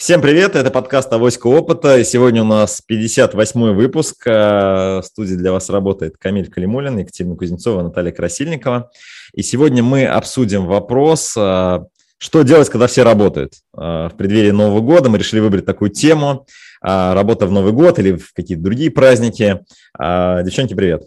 [0.00, 2.02] Всем привет, это подкаст «Авоська опыта».
[2.04, 4.26] Сегодня у нас 58-й выпуск.
[4.26, 8.90] Э, в студии для вас работает Камиль Калимулин, Екатерина Кузнецова, Наталья Красильникова.
[9.34, 11.80] И сегодня мы обсудим вопрос, э,
[12.16, 13.52] что делать, когда все работают.
[13.76, 16.46] Э, в преддверии Нового года мы решили выбрать такую тему.
[16.80, 19.60] Работа в Новый год или в какие-то другие праздники.
[19.98, 21.02] Девчонки, привет.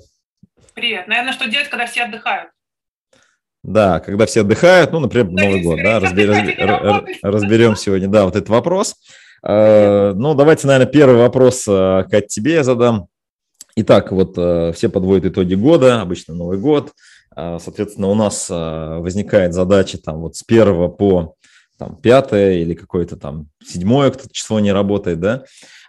[0.75, 1.07] Привет.
[1.07, 2.52] Наверное, что делать, когда все отдыхают?
[3.63, 8.35] Да, когда все отдыхают, ну, например, да, Новый год, да, разберем, разберем сегодня, да, вот
[8.35, 8.95] этот вопрос.
[9.45, 13.07] Э, ну, давайте, наверное, первый вопрос, э, Кать, тебе я задам.
[13.75, 16.91] Итак, вот э, все подводят итоги года, обычно Новый год.
[17.35, 21.33] Соответственно, у нас возникает задача там вот с первого по
[21.79, 25.43] там, пятое или какое-то там седьмое кто число не работает, да.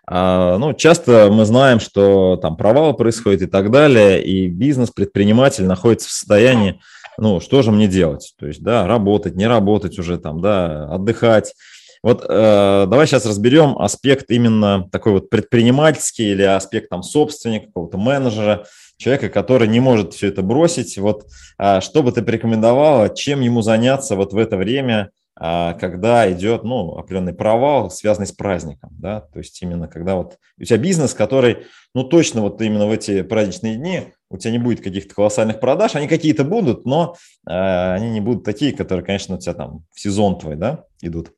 [0.08, 6.08] Ну, часто мы знаем, что там провал происходит и так далее, и бизнес, предприниматель находится
[6.08, 6.80] в состоянии
[7.18, 8.34] ну, что же мне делать?
[8.38, 11.54] То есть, да, работать, не работать уже там, да, отдыхать.
[12.02, 17.96] Вот э, давай сейчас разберем аспект именно такой вот предпринимательский или аспект там собственника, какого-то
[17.96, 18.66] менеджера,
[18.98, 20.98] человека, который не может все это бросить.
[20.98, 21.24] Вот
[21.58, 26.96] э, что бы ты порекомендовала, чем ему заняться вот в это время, когда идет ну,
[26.96, 31.66] определенный провал, связанный с праздником, да, то есть именно когда вот у тебя бизнес, который,
[31.92, 35.94] ну точно вот именно в эти праздничные дни у тебя не будет каких-то колоссальных продаж,
[35.94, 37.16] они какие-то будут, но
[37.48, 41.32] э, они не будут такие, которые, конечно, у тебя там в сезон твой, да, идут.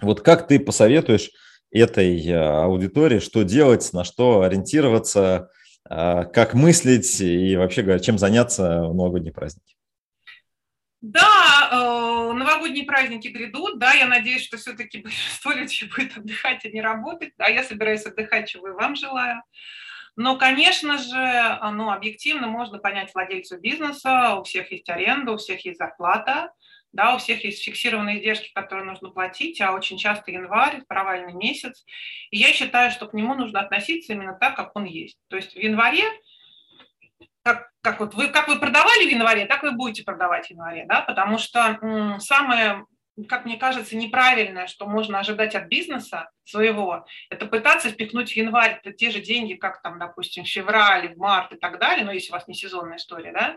[0.00, 1.30] Вот как ты посоветуешь
[1.70, 5.50] этой э, аудитории, что делать, на что ориентироваться,
[5.88, 9.75] э, как мыслить и вообще говоря, чем заняться в новогодние праздники?
[11.08, 16.68] Да, э, новогодние праздники грядут, да, я надеюсь, что все-таки большинство людей будет отдыхать, а
[16.68, 19.40] не работать, а я собираюсь отдыхать, чего и вам желаю.
[20.16, 25.64] Но, конечно же, ну, объективно можно понять владельцу бизнеса, у всех есть аренда, у всех
[25.64, 26.52] есть зарплата,
[26.92, 31.84] да, у всех есть фиксированные издержки, которые нужно платить, а очень часто январь– провальный месяц.
[32.30, 35.18] И я считаю, что к нему нужно относиться именно так, как он есть.
[35.28, 36.02] То есть в январе
[37.46, 40.84] как, как, вот вы, как вы продавали в январе, так вы будете продавать в январе,
[40.88, 42.84] да, потому что м, самое
[43.24, 48.80] как мне кажется, неправильное, что можно ожидать от бизнеса своего, это пытаться впихнуть в январь
[48.96, 52.30] те же деньги, как там, допустим, в феврале, в март и так далее, ну, если
[52.30, 53.56] у вас не сезонная история, да,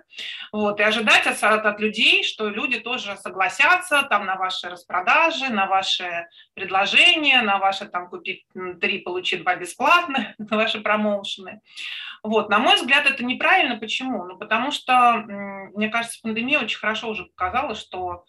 [0.52, 5.68] вот, и ожидать от, от, людей, что люди тоже согласятся там на ваши распродажи, на
[5.68, 8.46] ваши предложения, на ваши там купить
[8.82, 11.62] три, получи два бесплатно, на ваши промоушены.
[12.24, 13.78] Вот, на мой взгляд, это неправильно.
[13.78, 14.26] Почему?
[14.26, 15.24] Ну, потому что,
[15.74, 18.26] мне кажется, пандемия очень хорошо уже показала, что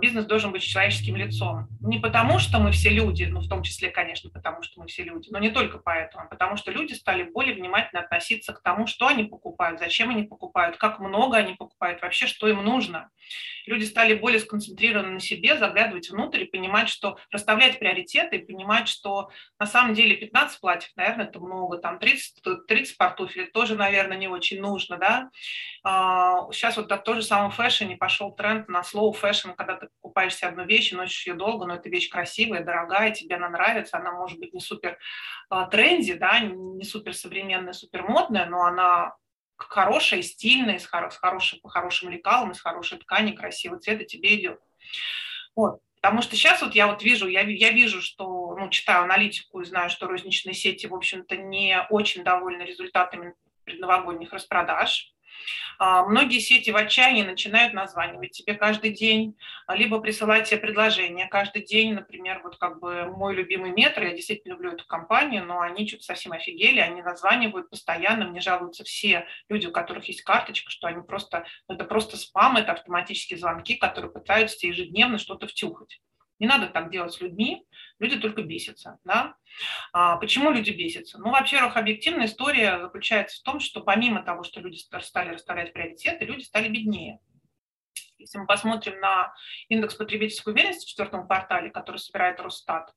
[0.00, 1.68] бизнес должен быть человеческим лицом.
[1.80, 5.02] Не потому, что мы все люди, ну, в том числе, конечно, потому, что мы все
[5.02, 8.86] люди, но не только поэтому, а потому что люди стали более внимательно относиться к тому,
[8.86, 13.10] что они покупают, зачем они покупают, как много они покупают, вообще, что им нужно.
[13.66, 18.88] Люди стали более сконцентрированы на себе, заглядывать внутрь и понимать, что расставлять приоритеты и понимать,
[18.88, 24.16] что на самом деле 15 платьев, наверное, это много, там 30, 30 портуфелей тоже, наверное,
[24.16, 25.30] не очень нужно, да.
[26.52, 29.88] Сейчас а, вот в том же самом фэшне пошел тренд на slow fashion, когда ты
[30.00, 33.98] покупаешь себе одну вещь, носишь ее долго, но эта вещь красивая, дорогая, тебе она нравится,
[33.98, 34.98] она может быть не супер
[35.48, 39.14] а, тренди, да, не супер современная, супер модная, но она
[39.56, 44.06] хорошая, стильная, с, хоро- с хорошим, по хорошим лекалам, из хорошей ткани, красивый цвет, и
[44.06, 44.60] тебе идет.
[45.54, 45.80] Вот.
[46.00, 49.66] Потому что сейчас вот я вот вижу, я, я вижу, что, ну, читаю аналитику и
[49.66, 55.12] знаю, что розничные сети, в общем-то, не очень довольны результатами предновогодних распродаж.
[55.78, 59.36] А, многие сети в отчаянии начинают названивать тебе каждый день,
[59.66, 61.94] а, либо присылать тебе предложения каждый день.
[61.94, 66.04] Например, вот как бы мой любимый метро, я действительно люблю эту компанию, но они что-то
[66.04, 71.02] совсем офигели, они названивают постоянно, мне жалуются все люди, у которых есть карточка, что они
[71.02, 76.00] просто, это просто спам, это автоматические звонки, которые пытаются ежедневно что-то втюхать.
[76.40, 77.64] Не надо так делать с людьми,
[77.98, 78.98] люди только бесятся.
[79.04, 79.36] Да?
[79.92, 81.18] А почему люди бесятся?
[81.18, 86.24] Ну, во-первых, объективная история заключается в том, что помимо того, что люди стали расставлять приоритеты,
[86.24, 87.20] люди стали беднее.
[88.16, 89.32] Если мы посмотрим на
[89.68, 92.92] индекс потребительской уверенности в четвертом квартале, который собирает Росстат,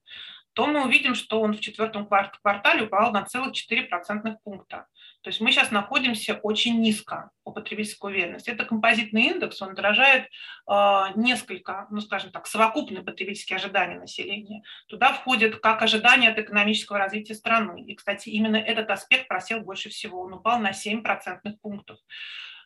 [0.53, 4.87] то мы увидим, что он в четвертом квартале упал на целых 4 процентных пункта.
[5.21, 8.49] То есть мы сейчас находимся очень низко по потребительской уверенности.
[8.49, 10.25] Это композитный индекс, он отражает
[10.69, 14.63] э, несколько, ну скажем так, совокупные потребительские ожидания населения.
[14.87, 17.83] Туда входят как ожидания от экономического развития страны.
[17.85, 20.21] И, кстати, именно этот аспект просел больше всего.
[20.21, 21.97] Он упал на 7 процентных пунктов.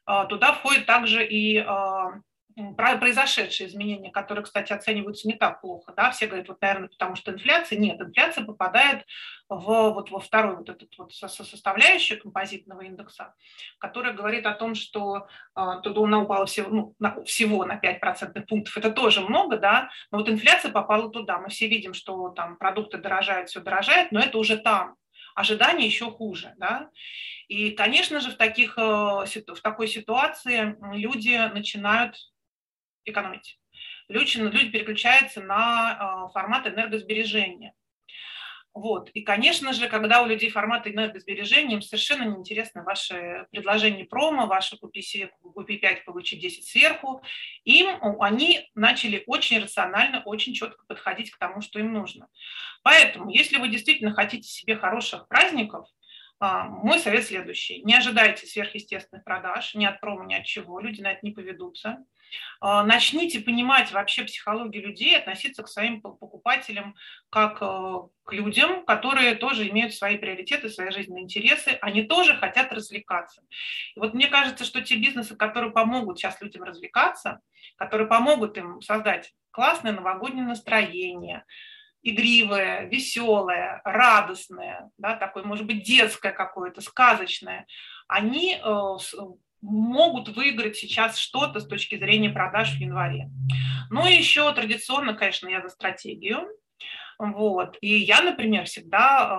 [0.07, 1.63] Э, туда входит также и э,
[2.75, 7.31] произошедшие изменения, которые, кстати, оцениваются не так плохо, да, все говорят, вот, наверное, потому что
[7.31, 9.06] инфляция, нет, инфляция попадает
[9.48, 13.36] в, вот, во второй вот этот вот составляющую композитного индекса,
[13.77, 18.00] которая говорит о том, что э, туда она упала всего, ну, на, всего на 5
[18.00, 22.30] процентных пунктов, это тоже много, да, но вот инфляция попала туда, мы все видим, что
[22.30, 24.95] там продукты дорожают, все дорожает, но это уже там,
[25.36, 26.89] ожидания еще хуже, да,
[27.48, 32.18] и, конечно же, в, таких, э, в такой ситуации люди начинают
[33.09, 33.59] экономить.
[34.07, 37.74] Люди, люди переключаются на э, формат энергосбережения.
[38.74, 39.09] Вот.
[39.09, 44.77] И, конечно же, когда у людей формат энергосбережения, им совершенно неинтересно ваше предложение промо, ваше
[44.77, 45.04] купи,
[45.42, 47.24] купи 5, получи 10 сверху.
[47.63, 52.27] Им они начали очень рационально, очень четко подходить к тому, что им нужно.
[52.83, 55.88] Поэтому, если вы действительно хотите себе хороших праздников,
[56.39, 57.81] а, мой совет следующий.
[57.81, 60.80] Не ожидайте сверхъестественных продаж ни от промо, ни от чего.
[60.80, 61.98] Люди на это не поведутся.
[62.59, 66.95] А, начните понимать вообще психологию людей, относиться к своим покупателям
[67.29, 71.77] как э, к людям, которые тоже имеют свои приоритеты, свои жизненные интересы.
[71.81, 73.41] Они тоже хотят развлекаться.
[73.95, 77.39] И вот мне кажется, что те бизнесы, которые помогут сейчас людям развлекаться,
[77.77, 81.45] которые помогут им создать классное новогоднее настроение,
[82.01, 87.68] игривое, веселое, радостное, да, такое, может быть, детское какое-то, сказочное,
[88.07, 88.97] они э,
[89.62, 93.30] могут выиграть сейчас что-то с точки зрения продаж в январе.
[93.89, 96.48] Ну и еще традиционно, конечно, я за стратегию.
[97.19, 97.77] Вот.
[97.81, 99.36] И я, например, всегда э,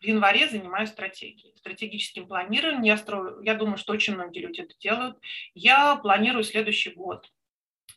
[0.00, 2.82] в январе занимаюсь стратегией, стратегическим планированием.
[2.82, 5.16] Я, строю, я думаю, что очень многие люди это делают.
[5.54, 7.26] Я планирую следующий год.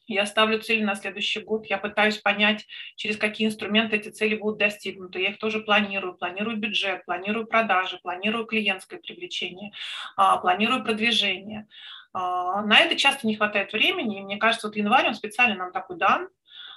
[0.07, 4.59] Я ставлю цели на следующий год, я пытаюсь понять, через какие инструменты эти цели будут
[4.59, 5.21] достигнуты.
[5.21, 9.71] Я их тоже планирую, планирую бюджет, планирую продажи, планирую клиентское привлечение,
[10.15, 11.67] а, планирую продвижение.
[12.13, 15.71] А, на это часто не хватает времени, и мне кажется, вот январь, он специально нам
[15.71, 16.29] такой дан,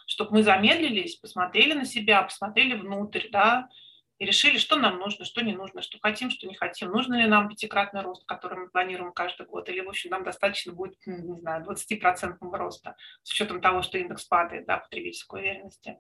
[0.07, 3.69] чтобы мы замедлились, посмотрели на себя, посмотрели внутрь, да,
[4.19, 6.91] и решили, что нам нужно, что не нужно, что хотим, что не хотим.
[6.91, 10.73] Нужно ли нам пятикратный рост, который мы планируем каждый год, или, в общем, нам достаточно
[10.73, 15.99] будет, не знаю, 20% роста, с учетом того, что индекс падает, да, потребительской уверенности.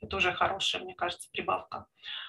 [0.00, 1.86] Это уже хорошая, мне кажется, прибавка.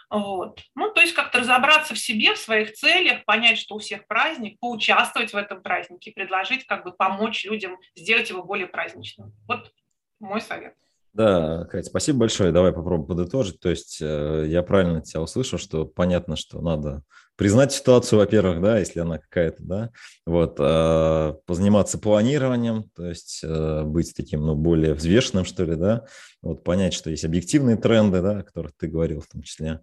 [0.10, 0.60] Вот.
[0.76, 4.60] Ну, то есть как-то разобраться в себе, в своих целях, понять, что у всех праздник,
[4.60, 9.34] поучаствовать в этом празднике, предложить, как бы помочь людям сделать его более праздничным.
[9.48, 9.72] Вот
[10.20, 10.76] мой совет.
[11.14, 12.52] Да, Катя, спасибо большое.
[12.52, 13.60] Давай попробуем подытожить.
[13.60, 17.04] То есть э, я правильно тебя услышал, что понятно, что надо
[17.36, 19.90] признать ситуацию, во-первых, да, если она какая-то, да,
[20.26, 26.06] вот, э, позаниматься планированием, то есть э, быть таким, ну, более взвешенным, что ли, да,
[26.42, 29.80] вот понять, что есть объективные тренды, да, о которых ты говорил в том числе,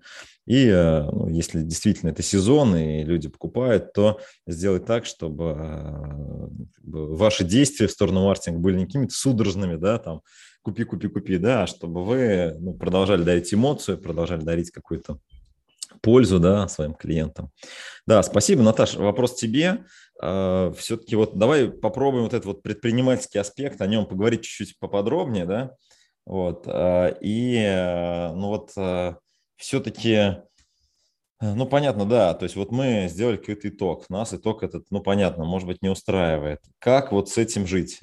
[0.46, 6.50] и ну, если действительно это сезон и люди покупают, то сделать так, чтобы
[6.82, 10.20] ваши действия в сторону маркетинга были не какими-то судорожными, да, там,
[10.66, 15.20] купи, купи, купи, да, чтобы вы ну, продолжали дарить эмоцию, продолжали дарить какую-то
[16.02, 17.52] пользу, да, своим клиентам.
[18.04, 18.98] Да, спасибо, Наташа.
[18.98, 19.84] Вопрос тебе.
[20.20, 25.44] А, Все-таки вот давай попробуем вот этот вот предпринимательский аспект, о нем поговорить чуть-чуть поподробнее,
[25.44, 25.70] да,
[26.24, 28.72] вот, а, и, а, ну вот,
[29.54, 30.42] все-таки,
[31.40, 35.44] ну, понятно, да, то есть вот мы сделали какой-то итог, нас итог этот, ну, понятно,
[35.44, 36.58] может быть, не устраивает.
[36.80, 38.00] Как вот с этим жить?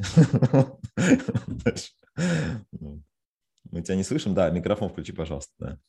[2.15, 4.33] Мы тебя не слышим.
[4.33, 5.54] Да, микрофон включи, пожалуйста.
[5.57, 5.80] Да.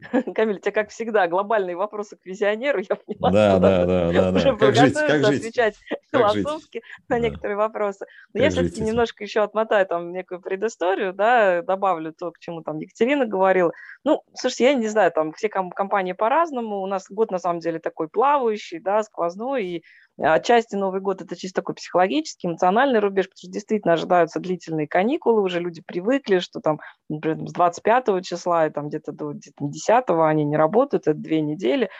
[0.34, 3.30] Камиль, у тебя, как всегда, глобальные вопросы к визионеру, я поняла.
[3.30, 4.56] Да, да, да, да, да.
[4.56, 5.40] Как жить, как жить?
[5.40, 5.76] отвечать
[6.10, 7.08] как философски жить?
[7.08, 7.18] на да.
[7.18, 8.06] некоторые вопросы.
[8.32, 12.62] Но как я все-таки немножко еще отмотаю там некую предысторию, да, добавлю то, к чему
[12.62, 13.72] там Екатерина говорила.
[14.04, 17.78] Ну, слушайте, я не знаю, там все компании по-разному, у нас год на самом деле
[17.78, 19.84] такой плавающий, да, сквозной, и
[20.18, 25.42] Отчасти Новый год– это чисто такой психологический, эмоциональный рубеж, потому что действительно ожидаются длительные каникулы,
[25.42, 30.04] уже люди привыкли, что там, например, с 25 числа и там где-то до где 10
[30.08, 31.90] они не работают, это две недели.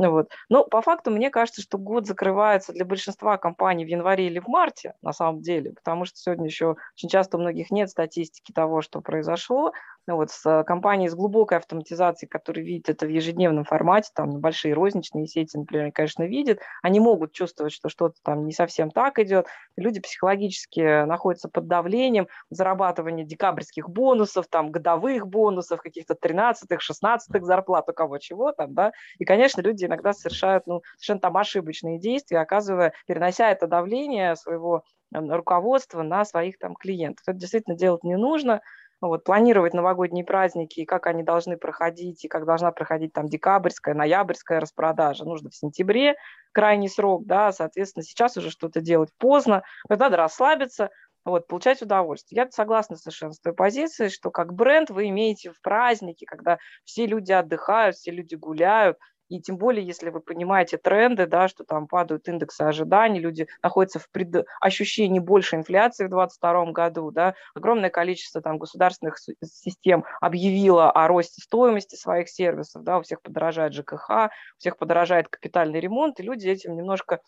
[0.00, 0.30] Ну, вот.
[0.48, 4.48] Но по факту мне кажется, что год закрывается для большинства компаний в январе или в
[4.48, 8.80] марте, на самом деле, потому что сегодня еще очень часто у многих нет статистики того,
[8.80, 9.72] что произошло,
[10.10, 14.30] ну, вот с э, компанией с глубокой автоматизацией, которые видят это в ежедневном формате, там
[14.30, 19.20] небольшие розничные сети, например, конечно, видят, они могут чувствовать, что что-то там не совсем так
[19.20, 19.46] идет.
[19.76, 27.88] Люди психологически находятся под давлением зарабатывания декабрьских бонусов, там годовых бонусов, каких-то 13-х, 16-х зарплат,
[27.88, 28.90] у кого чего там, да.
[29.18, 34.82] И, конечно, люди иногда совершают ну, совершенно там ошибочные действия, оказывая, перенося это давление своего
[35.12, 37.22] руководства на своих там клиентов.
[37.28, 38.60] Это действительно делать не нужно
[39.00, 43.94] вот, планировать новогодние праздники, и как они должны проходить, и как должна проходить там декабрьская,
[43.94, 46.16] ноябрьская распродажа, нужно в сентябре,
[46.52, 50.90] крайний срок, да, соответственно, сейчас уже что-то делать поздно, надо расслабиться,
[51.24, 52.42] вот, получать удовольствие.
[52.44, 57.06] Я согласна совершенно с той позицией, что как бренд вы имеете в празднике, когда все
[57.06, 58.96] люди отдыхают, все люди гуляют,
[59.30, 64.00] и тем более, если вы понимаете тренды, да, что там падают индексы ожиданий, люди находятся
[64.00, 64.44] в пред...
[64.60, 71.40] ощущении большей инфляции в 2022 году, да, огромное количество там государственных систем объявило о росте
[71.40, 76.48] стоимости своих сервисов, да, у всех подорожает ЖКХ, у всех подорожает капитальный ремонт, и люди
[76.48, 77.20] этим немножко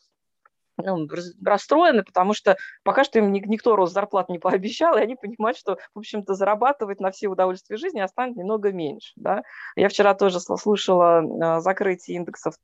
[0.82, 1.08] ну,
[1.44, 5.78] расстроены, потому что пока что им никто рост зарплат не пообещал, и они понимают, что,
[5.94, 9.12] в общем-то, зарабатывать на все удовольствия жизни останется немного меньше.
[9.16, 9.42] Да?
[9.76, 12.54] Я вчера тоже слушала а, закрытие индексов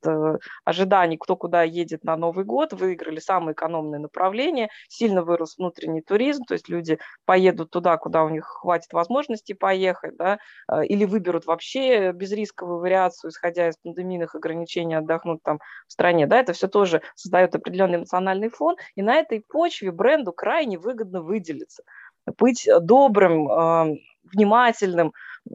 [0.65, 6.43] ожиданий, кто куда едет на Новый год, выиграли самое экономное направление, сильно вырос внутренний туризм,
[6.43, 11.45] то есть люди поедут туда, куда у них хватит возможности поехать, да, а, или выберут
[11.45, 16.27] вообще безрисковую вариацию, исходя из пандемийных ограничений, отдохнуть там в стране.
[16.27, 21.21] Да, это все тоже создает определенный эмоциональный фон, и на этой почве бренду крайне выгодно
[21.21, 21.83] выделиться.
[22.37, 23.87] Быть добрым, а,
[24.23, 25.13] внимательным,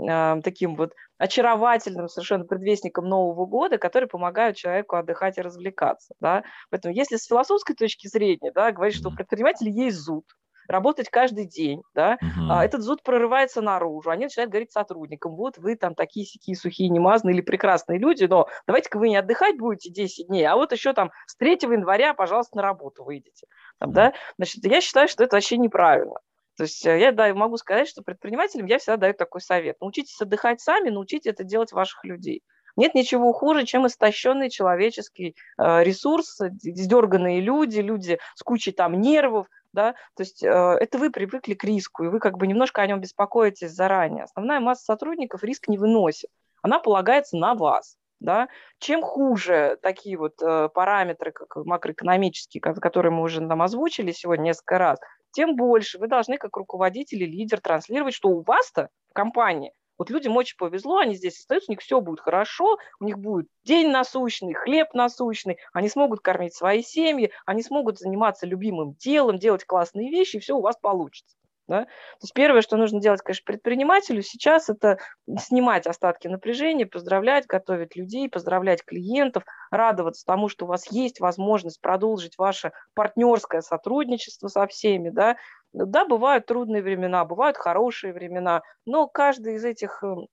[0.08, 6.14] а, таким вот очаровательным совершенно предвестником Нового года, который помогает человеку отдыхать и развлекаться.
[6.20, 6.42] Да?
[6.70, 10.24] Поэтому если с философской точки зрения да, говорить, что у предпринимателя есть зуд,
[10.68, 12.50] работать каждый день, да, угу.
[12.50, 16.88] а, этот зуд прорывается наружу, они начинают говорить сотрудникам, вот вы там такие сякие сухие,
[16.88, 20.92] немазные или прекрасные люди, но давайте-ка вы не отдыхать будете 10 дней, а вот еще
[20.92, 23.46] там с 3 января, пожалуйста, на работу выйдете.
[23.78, 24.12] Там, да?
[24.36, 26.14] Значит, я считаю, что это вообще неправильно.
[26.56, 29.80] То есть э, я да, могу сказать, что предпринимателям я всегда даю такой совет.
[29.80, 32.42] Научитесь отдыхать сами, научите это делать ваших людей.
[32.76, 39.46] Нет ничего хуже, чем истощенный человеческий э, ресурс, сдерганные люди, люди с кучей там нервов,
[39.74, 42.86] да, то есть э, это вы привыкли к риску, и вы как бы немножко о
[42.86, 44.24] нем беспокоитесь заранее.
[44.24, 46.30] Основная масса сотрудников риск не выносит,
[46.62, 47.96] она полагается на вас.
[48.20, 48.48] Да?
[48.78, 54.78] Чем хуже такие вот э, параметры, как макроэкономические, которые мы уже там озвучили сегодня несколько
[54.78, 54.98] раз,
[55.32, 60.10] тем больше вы должны как руководитель и лидер транслировать, что у вас-то в компании вот
[60.10, 63.90] людям очень повезло, они здесь остаются, у них все будет хорошо, у них будет день
[63.90, 70.10] насущный, хлеб насущный, они смогут кормить свои семьи, они смогут заниматься любимым делом, делать классные
[70.10, 71.36] вещи, и все у вас получится.
[71.66, 71.84] Да?
[71.84, 71.88] То
[72.22, 74.98] есть первое, что нужно делать, конечно, предпринимателю сейчас, это
[75.38, 81.80] снимать остатки напряжения, поздравлять, готовить людей, поздравлять клиентов, радоваться тому, что у вас есть возможность
[81.80, 85.08] продолжить ваше партнерское сотрудничество со всеми.
[85.08, 85.36] Да,
[85.72, 90.26] да бывают трудные времена, бывают хорошие времена, но каждый из этих эм,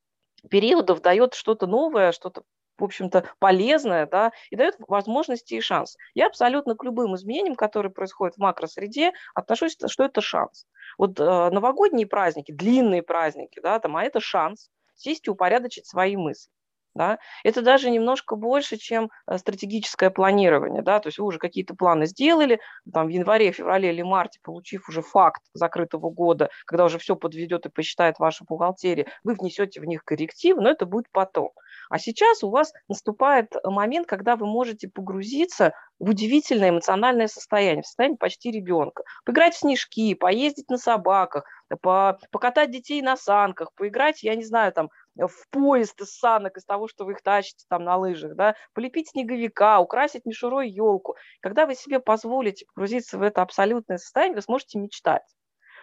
[0.50, 2.44] периодов дает что-то новое, что-то
[2.78, 5.98] в общем-то, полезное, да, и дает возможности и шанс.
[6.14, 10.66] Я абсолютно к любым изменениям, которые происходят в макросреде, отношусь, что это шанс.
[10.98, 16.16] Вот э, новогодние праздники, длинные праздники, да, там, а это шанс сесть и упорядочить свои
[16.16, 16.52] мысли.
[16.94, 17.20] Да?
[17.44, 20.82] Это даже немножко больше, чем э, стратегическое планирование.
[20.82, 21.00] Да?
[21.00, 22.60] То есть вы уже какие-то планы сделали,
[22.92, 27.66] там, в январе, феврале или марте, получив уже факт закрытого года, когда уже все подведет
[27.66, 31.52] и посчитает ваша бухгалтерия, вы внесете в них коррективы, но это будет потом.
[31.92, 37.86] А сейчас у вас наступает момент, когда вы можете погрузиться в удивительное эмоциональное состояние, в
[37.86, 39.04] состояние почти ребенка.
[39.26, 41.44] Поиграть в снежки, поездить на собаках,
[41.82, 46.64] по, покатать детей на санках, поиграть, я не знаю, там, в поезд из санок, из
[46.64, 51.18] того, что вы их тащите там на лыжах, да, полепить снеговика, украсить мишурой елку.
[51.42, 55.24] Когда вы себе позволите погрузиться в это абсолютное состояние, вы сможете мечтать.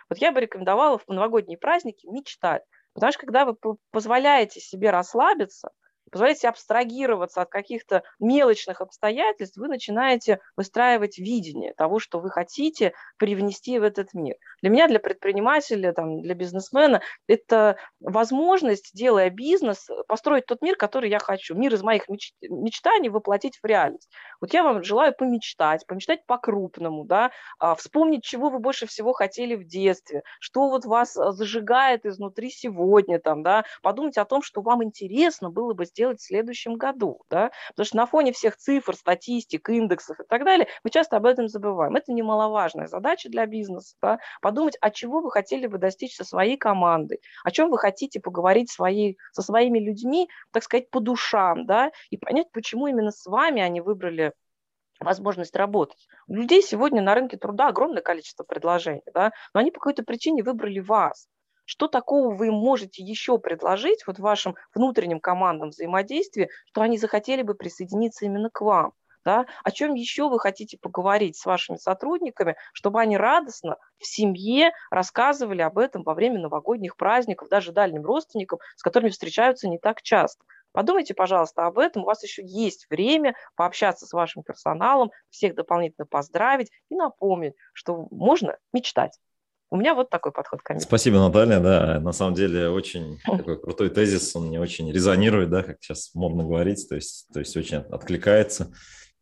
[0.09, 2.63] Вот я бы рекомендовала в новогодние праздники мечтать.
[2.95, 3.57] Потому что когда вы
[3.91, 5.69] позволяете себе расслабиться–
[6.11, 13.79] позволяете абстрагироваться от каких-то мелочных обстоятельств, вы начинаете выстраивать видение того, что вы хотите привнести
[13.79, 14.37] в этот мир.
[14.63, 21.11] Для меня, для предпринимателя, там, для бизнесмена, это возможность, делая бизнес, построить тот мир, который
[21.11, 21.55] я хочу.
[21.55, 22.33] Мир из моих меч...
[22.43, 24.09] мечтаний воплотить в реальность.
[24.41, 29.55] Вот я вам желаю помечтать, помечтать по-крупному, да, а, вспомнить, чего вы больше всего хотели
[29.55, 34.85] в детстве, что вот вас зажигает изнутри сегодня, там, да, подумать о том, что вам
[34.85, 38.95] интересно было бы сделать сделать в следующем году, да, потому что на фоне всех цифр,
[38.95, 41.97] статистик, индексов и так далее, мы часто об этом забываем.
[41.97, 46.57] Это немаловажная задача для бизнеса, да, подумать, а чего вы хотели бы достичь со своей
[46.57, 51.91] командой, о чем вы хотите поговорить своей, со своими людьми, так сказать, по душам, да,
[52.11, 54.33] и понять, почему именно с вами они выбрали
[55.01, 56.07] возможность работать.
[56.29, 60.45] У людей сегодня на рынке труда огромное количество предложений, да, но они по какой-то причине
[60.45, 61.29] выбрали вас.
[61.71, 67.43] Что такого вы можете еще предложить вот в вашем внутреннем командном взаимодействии, что они захотели
[67.43, 68.95] бы присоединиться именно к вам?
[69.23, 69.45] Да?
[69.65, 75.61] О чем еще вы хотите поговорить с вашими сотрудниками, чтобы они радостно в семье рассказывали
[75.61, 80.43] об этом во время новогодних праздников, даже дальним родственникам, с которыми встречаются не так часто.
[80.73, 82.01] Подумайте, пожалуйста, об этом.
[82.01, 88.09] У вас еще есть время пообщаться с вашим персоналом, всех дополнительно поздравить и напомнить, что
[88.11, 89.19] можно мечтать.
[89.71, 91.61] У меня вот такой подход к Спасибо, Наталья.
[91.61, 96.15] Да, на самом деле очень такой крутой тезис, он мне очень резонирует, да, как сейчас
[96.15, 98.73] модно говорить, то есть, то есть очень откликается.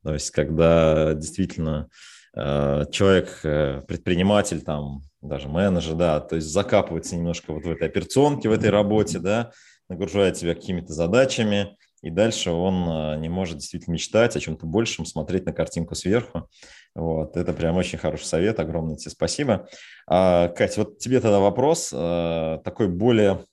[0.05, 1.89] То есть, когда действительно
[2.37, 7.89] э, человек, э, предприниматель, там, даже менеджер, да, то есть закапывается немножко вот в этой
[7.89, 9.51] операционке, в этой работе, да,
[9.89, 15.07] нагружает себя какими-то задачами, и дальше он э, не может действительно мечтать о чем-то большем,
[15.07, 16.49] смотреть на картинку сверху.
[16.95, 19.69] Вот, это прям очень хороший совет, огромное тебе спасибо.
[20.07, 23.45] А, Катя, вот тебе тогда вопрос, а, такой более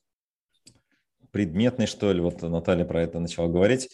[1.32, 3.90] предметный, что ли, вот Наталья про это начала говорить.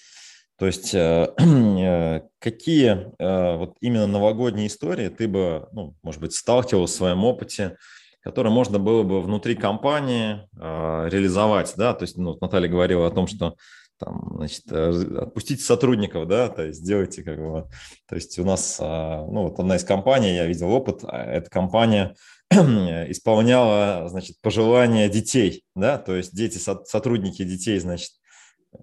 [0.57, 3.11] То есть э, э, какие
[3.57, 7.77] вот именно новогодние истории ты бы, ну, может быть, сталкивался в своем опыте,
[8.21, 13.27] которые можно было бы внутри компании реализовать, да, то есть ну, Наталья говорила о том,
[13.27, 13.55] что
[13.99, 17.67] там, значит, э, отпустите сотрудников, да, то есть сделайте как бы,
[18.07, 21.49] то есть у нас, а, ну, вот одна из компаний, я видел опыт, а, эта
[21.49, 22.15] компания
[22.51, 28.11] исполняла, значит, пожелания детей, да, то есть дети, сотрудники детей, значит,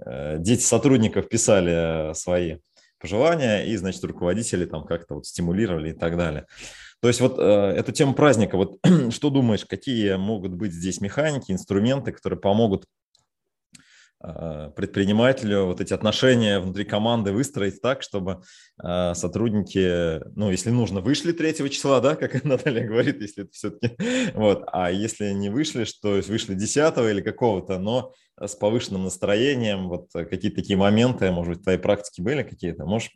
[0.05, 2.59] э, дети сотрудников писали свои
[3.01, 6.47] пожелания, и, значит, руководители там как-то вот стимулировали и так далее.
[7.01, 8.79] То есть вот э, эту тему праздника, вот
[9.11, 12.85] что думаешь, какие могут быть здесь механики, инструменты, которые помогут
[14.77, 18.43] предпринимателю вот эти отношения внутри команды выстроить так, чтобы
[18.83, 23.97] э, сотрудники, ну, если нужно, вышли 3 числа, да, как Наталья говорит, если это все-таки,
[24.35, 30.09] вот, а если не вышли, что вышли 10 или какого-то, но с повышенным настроением, вот
[30.13, 33.13] какие-то такие моменты, может быть, в твоей практике были какие-то, можешь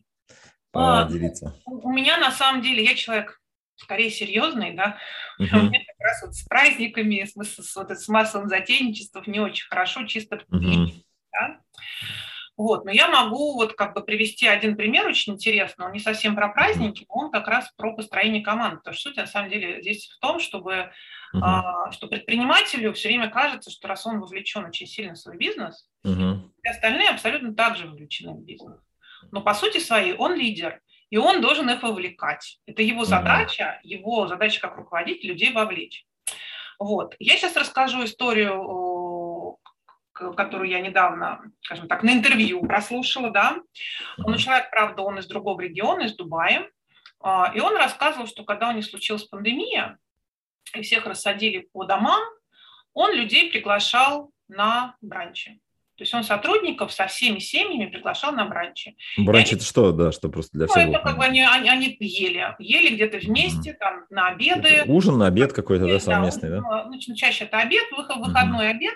[0.72, 1.56] а, поделиться?
[1.66, 3.39] У меня на самом деле, я человек
[3.80, 4.98] скорее серьезный, да,
[5.40, 5.48] uh-huh.
[5.58, 9.66] у меня как раз вот с праздниками, с, с, вот, с массовым затейничеством не очень
[9.68, 10.92] хорошо, чисто uh-huh.
[11.32, 11.60] да?
[12.56, 16.36] Вот, но я могу вот как бы привести один пример очень интересный, он не совсем
[16.36, 18.76] про праздники, но он как раз про построение команды.
[18.76, 20.90] Потому что суть на самом деле здесь в том, чтобы
[21.34, 21.40] uh-huh.
[21.40, 25.88] а, что предпринимателю все время кажется, что раз он вовлечен очень сильно в свой бизнес,
[26.04, 26.50] uh-huh.
[26.60, 28.78] все остальные абсолютно также вовлечены в бизнес.
[29.32, 32.60] Но по сути своей он лидер, и он должен их вовлекать.
[32.66, 36.06] Это его задача, его задача как руководитель людей вовлечь.
[36.78, 37.14] Вот.
[37.18, 39.58] Я сейчас расскажу историю,
[40.12, 43.58] которую я недавно, скажем так, на интервью прослушала, да.
[44.24, 46.70] Он человек, правда, он из другого региона, из Дубая,
[47.20, 49.98] а, и он рассказывал, что когда у них случилась пандемия,
[50.74, 52.20] и всех рассадили по домам,
[52.92, 55.60] он людей приглашал на бранчи.
[56.00, 58.96] То есть он сотрудников со всеми семьями приглашал на бранчи.
[59.18, 60.88] Бранч это что, да, что просто для ну, всех?
[60.88, 64.68] это как бы они, они, они ели, ели где-то вместе, mm там, на обеды.
[64.68, 66.60] Это ужин, на обед какой-то, да, совместный, да?
[66.62, 66.84] да?
[66.84, 68.94] Ну, ну чаще это обед, выходной mm обед,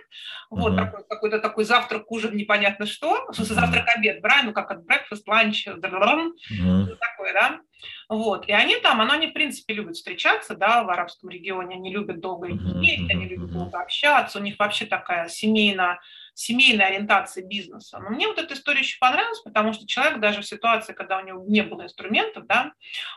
[0.48, 4.78] вот mm такой, какой-то такой завтрак, ужин, непонятно что, mm завтрак-обед, брать, ну как от
[4.78, 7.60] breakfast, lunch, mm такое, да?
[8.08, 8.48] Вот.
[8.48, 12.20] И они там, оно они, в принципе, любят встречаться, да, в арабском регионе, они любят
[12.20, 16.00] долго есть, они любят долго общаться, у них вообще такая семейная
[16.34, 17.98] семейной ориентации бизнеса.
[17.98, 21.24] Но мне вот эта история еще понравилась, потому что человек даже в ситуации, когда у
[21.24, 22.72] него не было инструментов, да,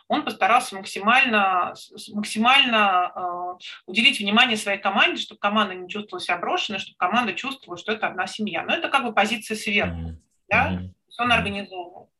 [0.07, 1.73] он постарался максимально,
[2.13, 7.77] максимально э, уделить внимание своей команде, чтобы команда не чувствовала себя брошенной, чтобы команда чувствовала,
[7.77, 8.63] что это одна семья.
[8.63, 10.15] Но это как бы позиция сверху,
[10.47, 10.81] да,
[11.19, 12.11] он организовывал.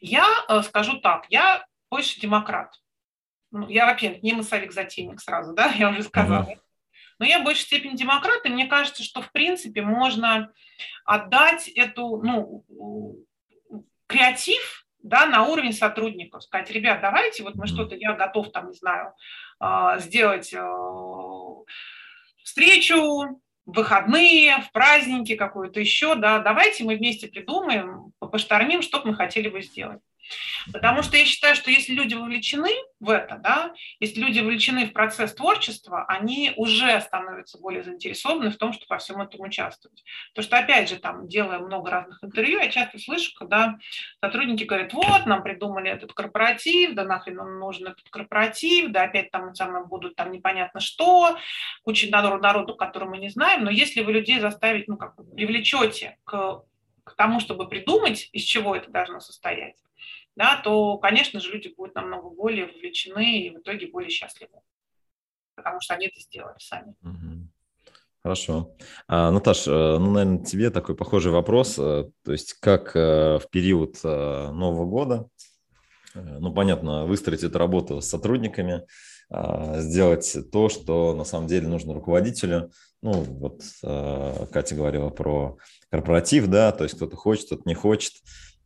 [0.00, 2.80] Я э, скажу так, я больше демократ.
[3.50, 6.44] Ну, я, во-первых, не массовик-затейник сразу, да, я уже сказала.
[6.44, 6.58] Uh-huh.
[7.18, 10.52] Но я в большей степени демократ, и мне кажется, что в принципе можно
[11.04, 12.64] отдать эту, ну,
[14.06, 18.74] креатив да, на уровень сотрудников, сказать, ребят, давайте, вот мы что-то, я готов там, не
[18.74, 19.14] знаю,
[19.60, 20.66] а, сделать э,
[22.42, 29.48] встречу, выходные, в праздники какую-то еще, да, давайте мы вместе придумаем, поштормим, что мы хотели
[29.48, 30.00] бы сделать.
[30.72, 34.92] Потому что я считаю, что если люди вовлечены в это, да, если люди вовлечены в
[34.92, 40.02] процесс творчества, они уже становятся более заинтересованы в том, чтобы во всем этом участвовать.
[40.34, 43.76] Потому что, опять же, там, делая много разных интервью, я часто слышу, когда
[44.20, 49.30] сотрудники говорят, вот, нам придумали этот корпоратив, да нахрен нам нужен этот корпоратив, да опять
[49.30, 51.38] там самое будут там непонятно что,
[51.82, 56.18] куча народу, народу, который мы не знаем, но если вы людей заставить, ну, как привлечете
[56.24, 56.62] к
[57.06, 59.76] к тому, чтобы придумать, из чего это должно состоять,
[60.36, 64.60] да, то, конечно же, люди будут намного более вовлечены и в итоге более счастливы,
[65.54, 66.94] потому что они это сделали сами.
[68.26, 68.74] Хорошо.
[69.06, 71.78] А, Наташ, э, ну, наверное, тебе такой похожий вопрос.
[71.78, 75.28] Э, то есть как э, в период Нового года,
[76.12, 78.84] ну, понятно, выстроить эту работу с сотрудниками,
[79.30, 82.72] а, сделать то, что на самом деле нужно руководителю.
[83.00, 85.58] Ну, вот Катя говорила про
[85.90, 88.14] корпоратив, да, то есть кто-то хочет, кто-то не хочет.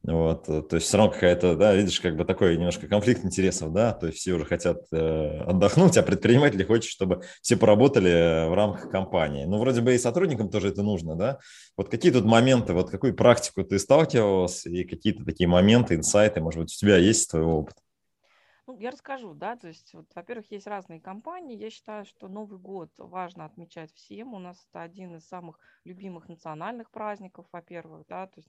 [0.02, 3.92] Вот, то есть все равно какая-то, да, видишь, как бы такой немножко конфликт интересов, да,
[3.92, 8.90] то есть все уже хотят э, отдохнуть, а предприниматели хотят, чтобы все поработали в рамках
[8.90, 9.44] компании.
[9.44, 11.38] Ну, вроде бы и сотрудникам тоже это нужно, да.
[11.76, 16.60] Вот какие тут моменты, вот какую практику ты сталкивался и какие-то такие моменты, инсайты, может
[16.60, 17.74] быть, у тебя есть твой опыт?
[18.70, 21.56] Ну, я расскажу, да, то есть, вот, во-первых, есть разные компании.
[21.56, 24.32] Я считаю, что Новый год важно отмечать всем.
[24.32, 28.48] У нас это один из самых любимых национальных праздников, во-первых, да, то есть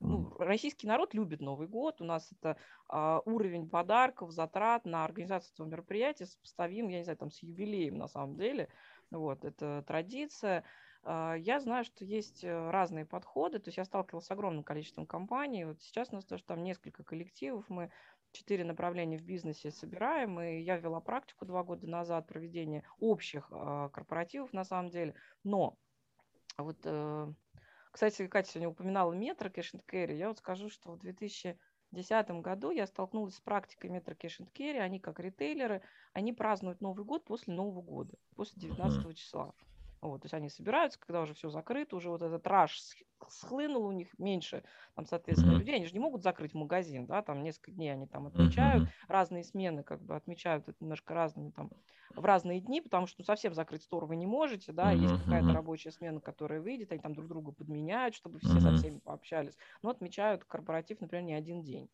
[0.00, 2.00] ну, российский народ любит Новый год.
[2.00, 2.56] У нас это
[2.88, 7.96] а, уровень подарков, затрат на организацию этого мероприятия сопоставим, я не знаю, там с юбилеем
[7.96, 8.68] на самом деле.
[9.12, 10.64] Вот, это традиция.
[11.02, 15.06] А, я знаю, что есть э, разные подходы, то есть я сталкивалась с огромным количеством
[15.06, 15.64] компаний.
[15.64, 17.90] Вот сейчас у нас тоже там несколько коллективов, мы
[18.32, 23.88] четыре направления в бизнесе собираем, и я вела практику два года назад проведения общих э,
[23.92, 25.14] корпоративов на самом деле.
[25.44, 25.76] Но
[26.58, 27.32] вот, э,
[27.90, 30.16] кстати, Катя сегодня упоминала метро and Carry.
[30.16, 34.78] Я вот скажу, что в 2010 году я столкнулась с практикой метро Cash and Carry.
[34.78, 39.54] Они как ритейлеры, они празднуют Новый год после Нового года, после 19 числа.
[40.02, 42.80] Вот, то есть они собираются, когда уже все закрыто, уже вот этот раш
[43.28, 44.62] схлынул у них меньше,
[44.94, 45.58] там, соответственно, mm-hmm.
[45.58, 45.76] людей.
[45.76, 49.04] Они же не могут закрыть магазин, да, там несколько дней они там отмечают, mm-hmm.
[49.08, 51.70] разные смены как бы отмечают это немножко разными там
[52.14, 54.98] в разные дни, потому что ну, совсем закрыть стор вы не можете, да, mm-hmm.
[54.98, 58.60] есть какая-то рабочая смена, которая выйдет, они там друг друга подменяют, чтобы все mm-hmm.
[58.60, 59.56] со всеми пообщались.
[59.82, 61.90] Но отмечают корпоратив, например, не один день.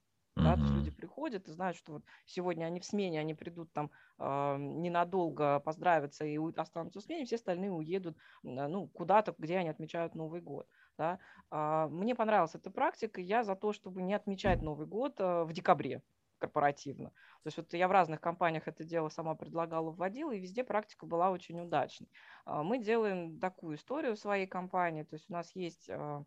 [0.56, 3.72] Да, то есть люди приходят и знают, что вот сегодня они в смене, они придут
[3.72, 9.68] там э, ненадолго поздравиться и останутся в смене, все остальные уедут ну, куда-то, где они
[9.68, 10.66] отмечают Новый год.
[10.98, 11.18] Да.
[11.50, 15.52] А, мне понравилась эта практика, я за то, чтобы не отмечать Новый год э, в
[15.52, 16.02] декабре
[16.38, 17.10] корпоративно.
[17.10, 21.06] То есть вот я в разных компаниях это дело сама предлагала, вводила, и везде практика
[21.06, 22.08] была очень удачной.
[22.44, 26.24] А, мы делаем такую историю в своей компании, то есть у нас есть а, а,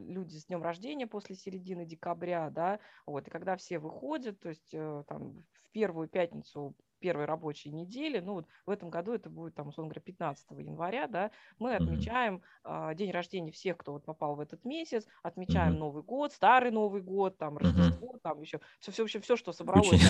[0.00, 4.70] люди с днем рождения после середины декабря, да, вот, и когда все выходят, то есть
[4.72, 9.54] э, там в первую пятницу первой рабочей недели, ну вот в этом году это будет,
[9.54, 14.36] там, условно говоря, 15 января, да, мы отмечаем э, день рождения всех, кто вот попал
[14.36, 15.78] в этот месяц, отмечаем mm-hmm.
[15.78, 18.20] Новый год, Старый Новый год, там, Рождество, mm-hmm.
[18.22, 20.00] там еще, все, все, все, все, что собралось,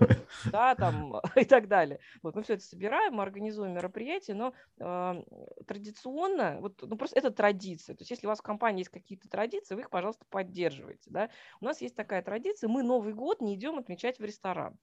[0.52, 1.98] да, там, и так далее.
[2.22, 5.22] Вот мы все это собираем, мы организуем мероприятие, но э,
[5.66, 9.28] традиционно, вот, ну просто это традиция, то есть если у вас в компании есть какие-то
[9.28, 11.30] традиции, вы их, пожалуйста, поддерживайте, да.
[11.60, 14.78] У нас есть такая традиция, мы Новый год не идем отмечать в ресторан.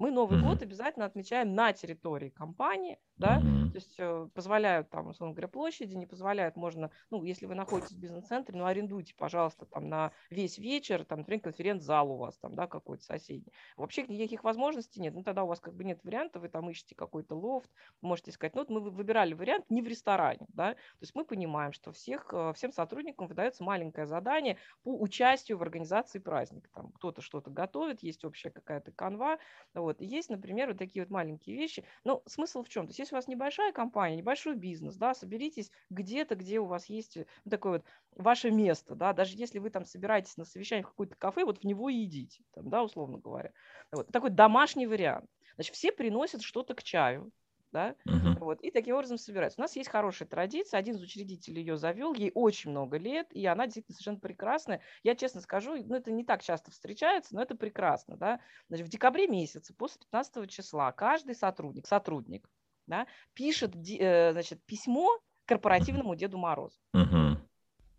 [0.00, 0.48] Мы Новый mm-hmm.
[0.48, 3.70] год обязательно отмечаем на территории компании, да, mm-hmm.
[3.70, 7.92] то есть э, позволяют там, условно говоря, площади, не позволяют, можно, ну, если вы находитесь
[7.92, 12.54] в бизнес-центре, ну, арендуйте, пожалуйста, там на весь вечер, там, например, конференц-зал у вас там,
[12.54, 13.52] да, какой-то соседний.
[13.76, 16.94] Вообще никаких возможностей нет, ну, тогда у вас как бы нет варианта, вы там ищете
[16.94, 21.14] какой-то лофт, можете сказать, ну, вот мы выбирали вариант не в ресторане, да, то есть
[21.14, 26.70] мы понимаем, что всех, э, всем сотрудникам выдается маленькое задание по участию в организации праздника,
[26.72, 29.36] там, кто-то что-то готовит, есть общая какая-то канва,
[29.74, 30.00] вот, вот.
[30.00, 31.84] есть, например, вот такие вот маленькие вещи.
[32.04, 32.86] Но смысл в чем?
[32.86, 36.86] То есть если у вас небольшая компания, небольшой бизнес, да, соберитесь где-то, где у вас
[36.86, 37.84] есть э, такое вот
[38.16, 41.64] ваше место, да, даже если вы там собираетесь на совещание в какое-то кафе, вот в
[41.64, 43.52] него и идите, там, да, условно говоря.
[43.92, 44.08] Вот.
[44.08, 45.28] Такой домашний вариант.
[45.54, 47.30] Значит, все приносят что-то к чаю,
[47.72, 48.38] да, uh-huh.
[48.38, 49.60] вот, и таким образом собираются.
[49.60, 53.44] У нас есть хорошая традиция, один из учредителей ее завел, ей очень много лет, и
[53.46, 54.80] она действительно совершенно прекрасная.
[55.02, 58.40] Я честно скажу, ну, это не так часто встречается, но это прекрасно, да.
[58.68, 62.48] Значит, в декабре месяце, после 15 числа, каждый сотрудник, сотрудник,
[62.86, 65.08] да, пишет, э, значит, письмо
[65.46, 66.76] корпоративному Деду Морозу.
[66.94, 67.36] Uh-huh.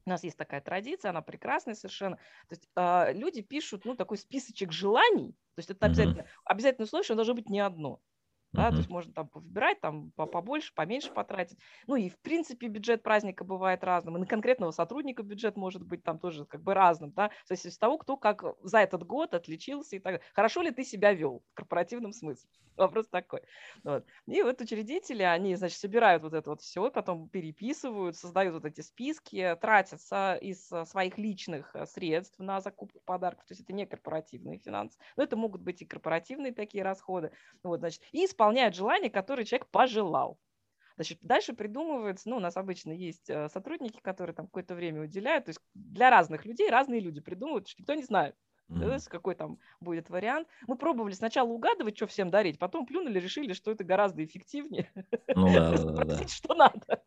[0.06, 2.18] У нас есть такая традиция, она прекрасная совершенно.
[2.48, 6.46] То есть э, люди пишут, ну, такой списочек желаний, то есть это обязательно, uh-huh.
[6.46, 8.02] обязательное условие, что оно должно быть не одно.
[8.54, 8.72] Да, uh-huh.
[8.72, 11.58] то есть можно там выбирать, там побольше, поменьше потратить.
[11.88, 14.18] Ну и в принципе бюджет праздника бывает разным.
[14.18, 17.66] И на конкретного сотрудника бюджет может быть там тоже как бы разным, да, то есть
[17.66, 21.44] из того, кто как за этот год отличился и так Хорошо ли ты себя вел
[21.52, 22.50] в корпоративном смысле?
[22.78, 23.42] Вопрос такой.
[23.84, 24.06] Вот.
[24.28, 28.82] И вот учредители, они, значит, собирают вот это вот все, потом переписывают, создают вот эти
[28.82, 33.46] списки, тратятся из своих личных э, средств на закупку подарков.
[33.46, 37.32] То есть это не корпоративные финансы, но это могут быть и корпоративные такие расходы.
[37.64, 40.40] Вот, значит, и исполняют желания, которые человек пожелал.
[40.96, 45.46] Значит, дальше придумывается, ну, у нас обычно есть э, сотрудники, которые там какое-то время уделяют,
[45.46, 48.36] то есть для разных людей разные люди придумывают, что никто не знает,
[48.70, 49.10] Mm-hmm.
[49.10, 50.48] какой там будет вариант.
[50.66, 54.90] Мы пробовали сначала угадывать, что всем дарить, потом плюнули, решили, что это гораздо эффективнее.
[55.36, 56.28] Ну да, да, да.
[56.30, 57.04] что надо.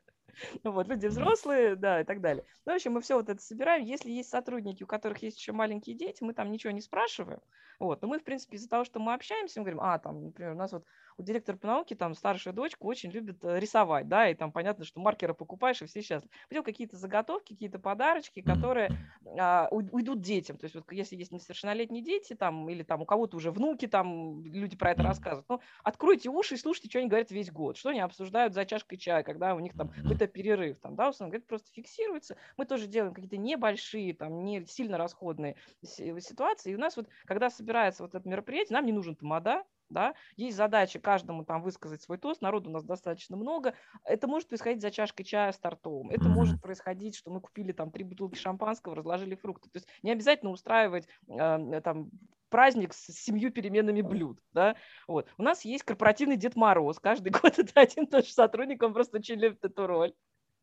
[0.63, 2.45] Вот, люди взрослые, да, и так далее.
[2.67, 3.85] Ну, в общем, мы все вот это собираем.
[3.85, 7.41] Если есть сотрудники, у которых есть еще маленькие дети, мы там ничего не спрашиваем.
[7.79, 10.53] Вот, но мы, в принципе, из-за того, что мы общаемся, мы говорим, а, там, например,
[10.53, 10.85] у нас вот
[11.17, 14.85] у директора по науке, там, старшая дочка очень любит э, рисовать, да, и там понятно,
[14.85, 16.31] что маркеры покупаешь, и все счастливы.
[16.49, 18.91] Пойдем какие-то заготовки, какие-то подарочки, которые
[19.39, 20.59] а, уйдут детям.
[20.59, 24.45] То есть вот если есть несовершеннолетние дети, там, или там у кого-то уже внуки, там,
[24.45, 27.91] люди про это рассказывают, ну, откройте уши и слушайте, что они говорят весь год, что
[27.91, 31.47] они обсуждают за чашкой чая, когда у них там какой-то перерыв, там, да, условно говоря,
[31.47, 32.37] просто фиксируется.
[32.57, 36.73] Мы тоже делаем какие-то небольшие, там, не сильно расходные ситуации.
[36.73, 40.57] И у нас вот, когда собирается вот это мероприятие, нам не нужен тамада, да, есть
[40.57, 44.91] задача каждому там высказать свой тост, народу у нас достаточно много, это может происходить за
[44.91, 49.37] чашкой чая с тортом, это может происходить, что мы купили там три бутылки шампанского, разложили
[49.37, 52.11] фрукты, то есть не обязательно устраивать э, там
[52.51, 54.77] праздник с семью переменными блюд, да,
[55.09, 55.29] вот.
[55.39, 58.93] У нас есть корпоративный Дед Мороз, каждый год это один и тот же сотрудник, он
[58.93, 60.13] просто любит эту роль.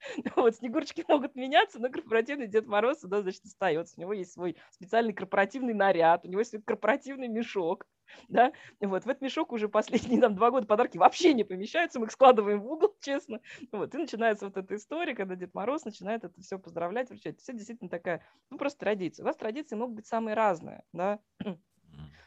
[0.36, 3.96] Вот, снегурочки могут меняться, но корпоративный Дед Мороз, да, значит, остается.
[3.98, 7.86] У него есть свой специальный корпоративный наряд, у него есть свой корпоративный мешок,
[8.30, 12.08] да, вот, в этот мешок уже последние там два года подарки вообще не помещаются, мы
[12.08, 13.40] их складываем в угол, честно,
[13.72, 17.40] вот, и начинается вот эта история, когда Дед Мороз начинает это все поздравлять, вручать.
[17.40, 19.24] Все действительно такая, ну, просто традиция.
[19.24, 21.20] У вас традиции могут быть самые разные, да,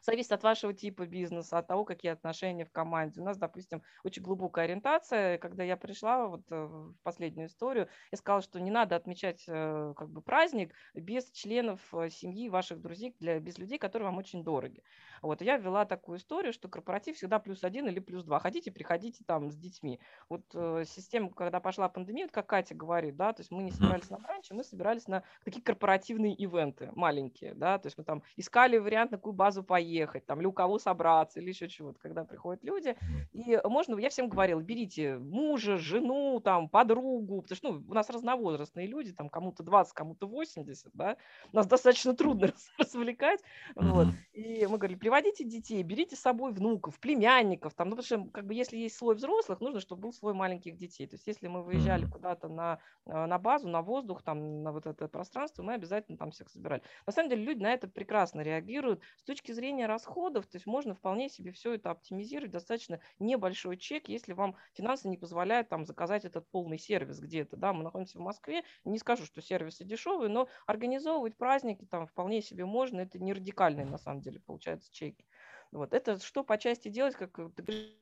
[0.05, 3.23] Зависит от вашего типа бизнеса, от того, какие отношения в команде.
[3.23, 5.39] У нас, допустим, очень глубокая ориентация.
[5.39, 9.95] Когда я пришла вот э, в последнюю историю, я сказала, что не надо отмечать э,
[9.97, 14.45] как бы праздник без членов э, семьи, ваших друзей, для, без людей, которые вам очень
[14.45, 14.83] дороги.
[15.23, 18.41] Вот, я ввела такую историю, что корпоратив всегда плюс один или плюс два.
[18.41, 20.01] Хотите, приходите там с детьми.
[20.29, 20.45] Вот
[20.87, 24.19] система, когда пошла пандемия, вот как Катя говорит, да, то есть мы не собирались на
[24.19, 29.13] бранчи, мы собирались на такие корпоративные ивенты маленькие, да, то есть мы там искали вариант,
[29.13, 29.65] на какую базу
[29.95, 32.97] поехать, там, или у кого собраться, или еще чего-то, когда приходят люди.
[33.33, 38.11] И можно, я всем говорила, берите мужа, жену, там, подругу, потому что, ну, у нас
[38.11, 41.17] разновозрастные люди, там, кому-то 20, кому-то 80, да,
[41.53, 43.41] нас достаточно трудно развлекать,
[43.77, 44.09] вот.
[44.33, 48.47] И мы говорили, приводите детей, берите с собой внуков, племянников, там, ну, потому что как
[48.47, 51.07] бы если есть слой взрослых, нужно, чтобы был слой маленьких детей.
[51.07, 54.87] То есть если мы выезжали куда-то на, э, на базу, на воздух, там, на вот
[54.87, 56.83] это пространство, мы обязательно там всех собирали.
[57.07, 59.01] На самом деле люди на это прекрасно реагируют.
[59.19, 64.09] С точки зрения расходов, то есть можно вполне себе все это оптимизировать, достаточно небольшой чек,
[64.09, 68.23] если вам финансы не позволяют там заказать этот полный сервис где-то, да, мы находимся в
[68.23, 73.33] Москве, не скажу, что сервисы дешевые, но организовывать праздники там вполне себе можно, это не
[73.33, 75.25] радикальный на самом деле получается чек ячейки.
[75.73, 75.93] Вот.
[75.93, 77.99] Это что по части делать, как ты говоришь?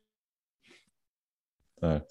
[1.80, 2.06] Так.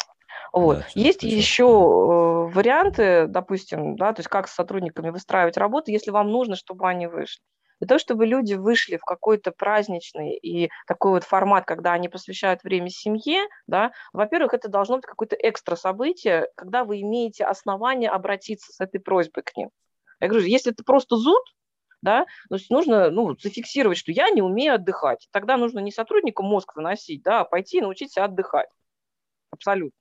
[0.54, 0.80] Вот.
[0.80, 6.12] Да, есть еще э, варианты, допустим, да, то есть как с сотрудниками выстраивать работу, если
[6.12, 7.44] вам нужно, чтобы они вышли.
[7.82, 12.64] Для того, чтобы люди вышли в какой-то праздничный и такой вот формат, когда они посвящают
[12.64, 18.72] время семье, да, во-первых, это должно быть какое-то экстра событие, когда вы имеете основание обратиться
[18.72, 19.72] с этой просьбой к ним.
[20.20, 21.42] Я говорю, если это просто зуд,
[22.04, 25.28] да, то есть нужно ну, зафиксировать, что я не умею отдыхать.
[25.32, 28.70] Тогда нужно не сотруднику мозг выносить, да, а пойти и научиться отдыхать.
[29.50, 30.01] Абсолютно.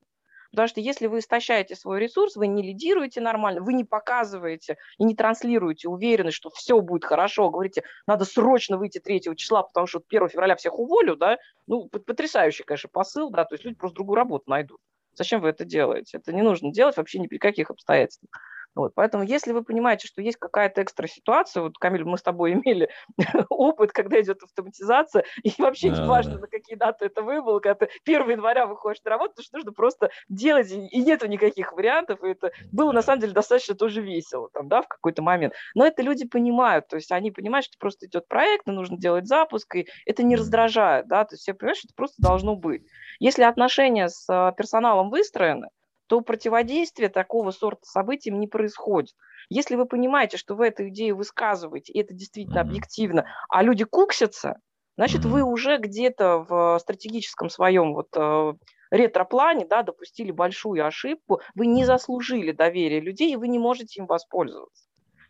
[0.50, 5.04] Потому что если вы истощаете свой ресурс, вы не лидируете нормально, вы не показываете и
[5.04, 10.00] не транслируете уверенность, что все будет хорошо, говорите, надо срочно выйти 3 числа, потому что
[10.08, 14.16] 1 февраля всех уволю, да, ну, потрясающий, конечно, посыл, да, то есть люди просто другую
[14.16, 14.80] работу найдут.
[15.14, 16.18] Зачем вы это делаете?
[16.18, 18.30] Это не нужно делать вообще ни при каких обстоятельствах.
[18.74, 22.52] Вот, поэтому, если вы понимаете, что есть какая-то экстра ситуация, вот, Камиль, мы с тобой
[22.54, 22.88] имели
[23.48, 27.88] опыт, когда идет автоматизация, и вообще не важно, на какие даты это выбыл, когда ты
[28.04, 32.28] 1 января выходишь на работу, потому что нужно просто делать, и нету никаких вариантов, и
[32.28, 35.54] это было, на самом деле, достаточно тоже весело, там, да, в какой-то момент.
[35.74, 39.26] Но это люди понимают, то есть они понимают, что просто идет проект, и нужно делать
[39.26, 42.82] запуск, и это не раздражает, да, то есть все понимают, что это просто должно быть.
[43.18, 45.68] Если отношения с а, персоналом выстроены,
[46.10, 49.14] то противодействие такого сорта событиям не происходит.
[49.48, 54.58] Если вы понимаете, что вы эту идею высказываете, и это действительно объективно, а люди куксятся,
[54.96, 58.54] значит, вы уже где-то в стратегическом своем вот э,
[58.90, 64.06] ретроплане да, допустили большую ошибку, вы не заслужили доверия людей, и вы не можете им
[64.06, 64.88] воспользоваться.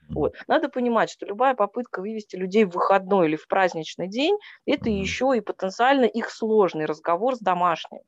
[0.09, 0.35] Вот.
[0.49, 5.35] Надо понимать, что любая попытка вывести людей в выходной или в праздничный день, это еще
[5.37, 8.01] и потенциально их сложный разговор с домашним.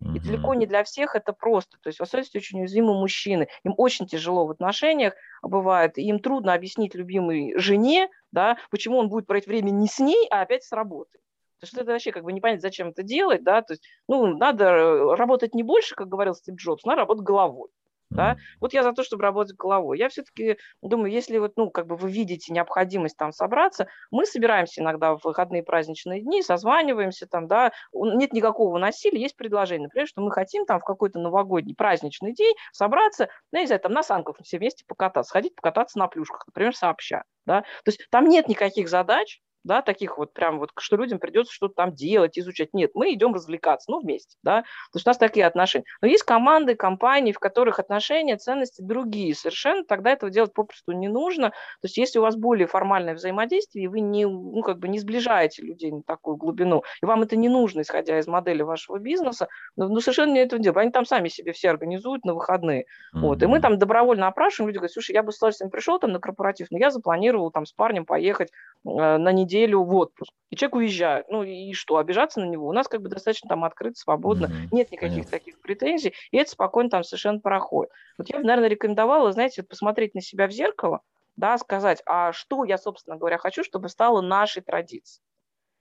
[0.00, 1.76] И далеко не для всех это просто.
[1.82, 3.48] То есть в особенности очень уязвимы мужчины.
[3.64, 5.98] Им очень тяжело в отношениях бывает.
[5.98, 10.40] Им трудно объяснить любимой жене, да, почему он будет брать время не с ней, а
[10.40, 11.18] опять с работы.
[11.60, 14.26] Потому что это вообще как бы не понять, зачем это делать, да, то есть, ну,
[14.38, 17.68] надо э, работать не больше, как говорил Стив Джобс, надо работать головой.
[18.10, 18.36] Да?
[18.60, 19.98] Вот я за то, чтобы работать головой.
[19.98, 24.82] Я все-таки думаю, если вот, ну, как бы вы видите необходимость там собраться, мы собираемся
[24.82, 30.22] иногда в выходные праздничные дни, созваниваемся там, да, нет никакого насилия, есть предложение, например, что
[30.22, 34.36] мы хотим там в какой-то новогодний праздничный день собраться, ну, не знаю, там на санках
[34.42, 38.88] все вместе покататься, сходить покататься на плюшках, например, сообща, да, то есть там нет никаких
[38.88, 42.70] задач, да, таких вот прям вот, что людям придется что-то там делать, изучать.
[42.72, 45.84] Нет, мы идем развлекаться, ну, вместе, да, то есть у нас такие отношения.
[46.00, 51.08] Но есть команды, компании, в которых отношения, ценности другие совершенно, тогда этого делать попросту не
[51.08, 51.50] нужно.
[51.50, 54.98] То есть если у вас более формальное взаимодействие, и вы не, ну, как бы не
[54.98, 59.48] сближаете людей на такую глубину, и вам это не нужно, исходя из модели вашего бизнеса,
[59.76, 60.78] ну, ну совершенно не этого делать.
[60.78, 62.82] Они там сами себе все организуют на выходные.
[62.82, 63.20] Mm-hmm.
[63.20, 63.42] Вот.
[63.42, 66.20] И мы там добровольно опрашиваем, люди говорят, слушай, я бы с удовольствием пришел там на
[66.20, 68.50] корпоратив, но я запланировал там с парнем поехать
[68.84, 69.49] э, на неделю
[69.82, 70.32] в отпуск.
[70.50, 71.26] И человек уезжает.
[71.28, 72.66] Ну и что, обижаться на него?
[72.66, 74.68] У нас как бы достаточно там открыто, свободно, mm-hmm.
[74.72, 75.30] нет никаких Понятно.
[75.30, 77.92] таких претензий, и это спокойно там совершенно проходит.
[78.18, 81.00] Вот я бы, наверное, рекомендовала, знаете, посмотреть на себя в зеркало,
[81.36, 85.22] да, сказать, а что я, собственно говоря, хочу, чтобы стало нашей традицией.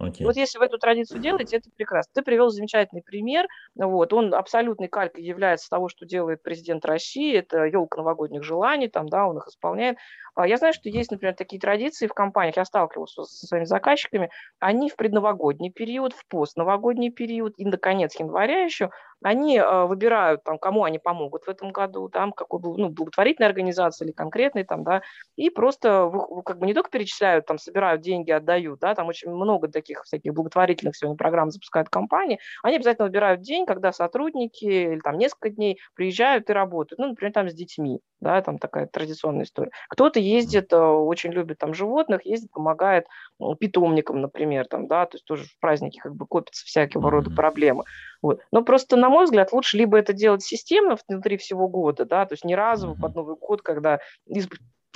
[0.01, 0.23] Okay.
[0.23, 2.12] Вот если вы эту традицию делаете, это прекрасно.
[2.15, 3.47] Ты привел замечательный пример.
[3.75, 7.35] Вот, он абсолютной калькой является того, что делает президент России.
[7.35, 9.97] Это елка новогодних желаний, там, да, он их исполняет.
[10.35, 12.55] А я знаю, что есть, например, такие традиции в компаниях.
[12.55, 14.29] Я сталкивался со своими заказчиками.
[14.59, 20.57] Они в предновогодний период, в постновогодний период и, наконец, января еще они э, выбирают, там,
[20.57, 24.83] кому они помогут в этом году, там, какой был, ну, благотворительная организация или конкретный, там,
[24.83, 25.01] да,
[25.35, 26.09] и просто
[26.45, 30.34] как бы не только перечисляют, там, собирают деньги, отдают, да, там очень много таких всяких
[30.34, 35.80] благотворительных сегодня программ запускают компании, они обязательно выбирают день, когда сотрудники или там несколько дней
[35.95, 39.71] приезжают и работают, ну, например, там с детьми, да, там такая традиционная история.
[39.89, 43.06] Кто-то ездит, э, очень любит там животных, ездит, помогает
[43.39, 47.30] ну, питомникам, например, там, да, то есть тоже в праздники как бы копятся всякого рода
[47.32, 47.84] проблемы.
[48.21, 48.41] Вот.
[48.52, 52.34] Но просто, на мой взгляд, лучше либо это делать системно внутри всего года, да, то
[52.34, 53.99] есть не разово под Новый год, когда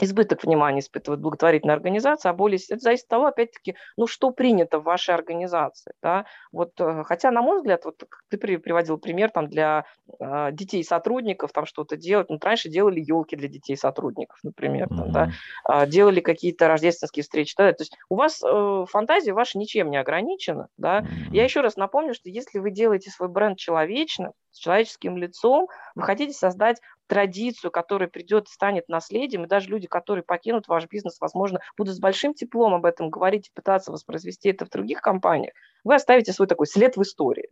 [0.02, 4.80] избыток внимания испытывает благотворительная организация, а более это зависит от того, опять-таки, ну, что принято
[4.80, 9.48] в вашей организации, да, вот, э, хотя, на мой взгляд, вот ты приводил пример, там,
[9.48, 9.86] для
[10.20, 15.10] э, детей сотрудников, там, что-то делать, ну, раньше делали елки для детей сотрудников, например, там,
[15.10, 15.12] mm-hmm.
[15.12, 19.90] да, э, делали какие-то рождественские встречи, да, то есть у вас э, фантазия ваша ничем
[19.92, 21.32] не ограничена, да, mm-hmm.
[21.32, 26.04] я еще раз напомню, что если вы делаете свой бренд человечным, с человеческим лицом, вы
[26.04, 31.60] хотите создать традицию, которая придет, станет наследием, и даже люди, которые покинут ваш бизнес, возможно,
[31.76, 35.96] будут с большим теплом об этом говорить и пытаться воспроизвести это в других компаниях, вы
[35.96, 37.50] оставите свой такой след в истории.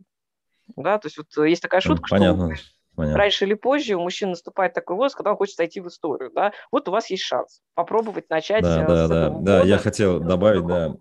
[0.76, 2.54] Да, то есть вот есть такая шутка, Понятно.
[2.54, 3.20] что Понятно.
[3.20, 6.52] раньше или позже у мужчин наступает такой возраст, когда он хочет зайти в историю, да,
[6.70, 8.62] вот у вас есть шанс попробовать начать.
[8.62, 10.94] Да, да, да, да, я хотел добавить, да,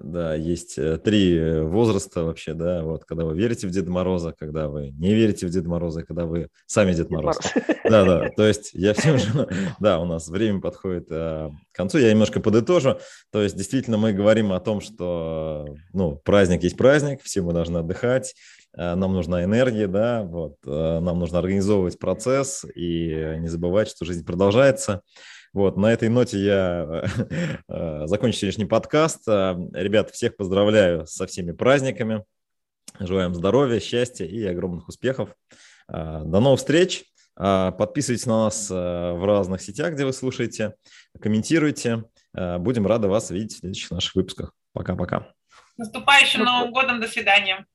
[0.00, 4.68] да, есть э, три возраста вообще, да, вот, когда вы верите в Деда Мороза, когда
[4.68, 7.38] вы не верите в Деда Мороза, когда вы сами Дед, Дед Мороз.
[7.84, 9.48] Да, да, то есть я все же,
[9.80, 12.98] да, у нас время подходит а, к концу, я немножко подытожу,
[13.32, 17.78] то есть действительно мы говорим о том, что, ну, праздник есть праздник, все мы должны
[17.78, 18.34] отдыхать,
[18.76, 24.24] а, нам нужна энергия, да, вот, нам нужно организовывать процесс и не забывать, что жизнь
[24.24, 25.02] продолжается.
[25.54, 27.04] Вот, на этой ноте я
[27.68, 29.22] э, закончу сегодняшний подкаст.
[29.28, 32.24] Э, ребят, всех поздравляю со всеми праздниками.
[32.98, 35.30] Желаем здоровья, счастья и огромных успехов.
[35.86, 37.04] Э, до новых встреч.
[37.36, 40.74] Подписывайтесь на нас в разных сетях, где вы слушаете.
[41.20, 42.04] Комментируйте.
[42.32, 44.52] Будем рады вас видеть в следующих наших выпусках.
[44.72, 45.32] Пока-пока.
[45.74, 47.00] С наступающим Новым годом.
[47.00, 47.66] До свидания.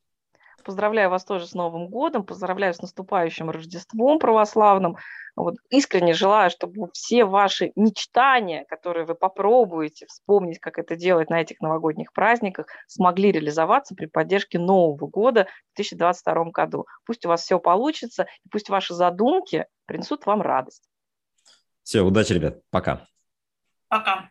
[0.70, 4.98] Поздравляю вас тоже с Новым годом, поздравляю с наступающим Рождеством православным.
[5.36, 11.42] Вот, искренне желаю, чтобы все ваши мечтания, которые вы попробуете вспомнить, как это делать на
[11.42, 16.86] этих новогодних праздниках, смогли реализоваться при поддержке Нового года в 2022 году.
[17.04, 20.88] Пусть у вас все получится, и пусть ваши задумки принесут вам радость.
[21.82, 22.62] Все, удачи, ребят.
[22.70, 23.08] Пока.
[23.88, 24.30] Пока.